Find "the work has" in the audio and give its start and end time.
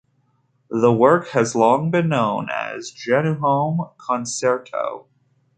0.71-1.53